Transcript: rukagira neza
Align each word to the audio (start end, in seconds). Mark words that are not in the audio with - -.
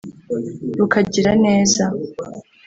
rukagira 0.77 1.31
neza 1.45 1.83